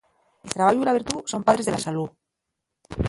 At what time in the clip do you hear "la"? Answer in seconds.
0.85-0.93, 1.73-1.77